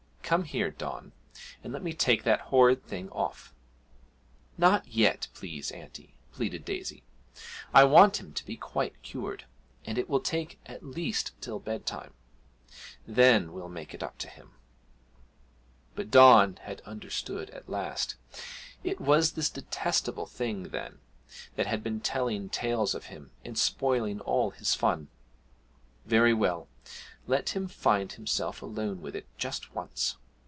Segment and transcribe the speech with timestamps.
[0.23, 1.11] Come here, Don,
[1.61, 3.53] and let me take the horrid thing off.'
[4.57, 7.03] 'Not yet, please, auntie!' pleaded Daisy,
[7.73, 9.43] 'I want him to be quite cured,
[9.83, 12.13] and it will take at least till bedtime.
[13.05, 14.51] Then we'll make it up to him.'
[15.95, 18.15] But Don had understood at last.
[18.85, 20.99] It was this detestable thing, then,
[21.57, 25.09] that had been telling tales of him and spoiling all his fun!
[26.05, 26.69] Very well,
[27.27, 30.15] let him find himself alone with it just once!